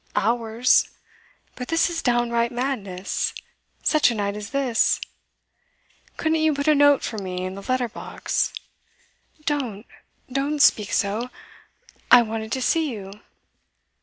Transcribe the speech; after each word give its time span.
Hours? 0.15 0.89
But 1.55 1.67
this 1.67 1.87
is 1.87 2.01
downright 2.01 2.51
madness 2.51 3.35
such 3.83 4.09
a 4.09 4.15
night 4.15 4.35
as 4.35 4.49
this! 4.49 4.99
Couldn't 6.17 6.39
you 6.41 6.55
put 6.55 6.67
a 6.67 6.73
note 6.73 7.03
for 7.03 7.19
me 7.19 7.45
in 7.45 7.53
the 7.53 7.61
letter 7.61 7.87
box?' 7.87 8.51
'Don't 9.45 9.85
don't 10.31 10.59
speak 10.59 10.91
so! 10.91 11.29
I 12.09 12.23
wanted 12.23 12.51
to 12.53 12.63
see 12.63 12.89
you. 12.89 13.13